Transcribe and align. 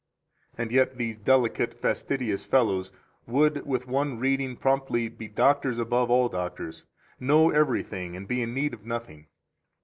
And 0.57 0.71
yet 0.71 0.97
these 0.97 1.15
delicate, 1.19 1.75
fastidious 1.79 2.43
fellows 2.43 2.91
would 3.27 3.67
with 3.67 3.85
one 3.87 4.17
reading 4.17 4.55
promptly 4.57 5.09
be 5.09 5.27
doctors 5.27 5.77
above 5.77 6.09
all 6.09 6.27
doctors, 6.27 6.85
know 7.19 7.51
everything 7.51 8.15
and 8.15 8.27
be 8.27 8.41
in 8.41 8.51
need 8.51 8.73
of 8.73 8.83
nothing. 8.83 9.27